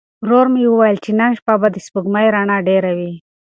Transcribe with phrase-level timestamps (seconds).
[0.23, 3.13] ورور مې وویل چې نن شپه به د سپوږمۍ رڼا ډېره وي.